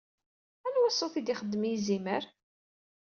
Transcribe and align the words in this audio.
Anwa 0.67 0.89
ṣṣut 0.95 1.15
i 1.19 1.21
d-ixeddem 1.25 1.63
yizimer? 1.69 2.23